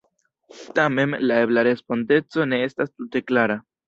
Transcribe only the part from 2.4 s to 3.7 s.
ne estas tute klara.